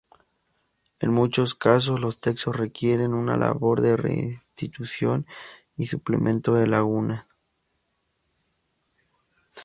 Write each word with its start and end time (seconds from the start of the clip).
En 0.99 1.11
muchos 1.13 1.53
casos 1.53 1.99
los 2.01 2.21
textos 2.21 2.55
requieren 2.57 3.13
una 3.13 3.37
labor 3.37 3.81
de 3.81 3.95
restitución 3.97 5.27
y 5.77 5.85
suplemento 5.85 6.55
de 6.55 6.65
lagunas. 6.65 7.27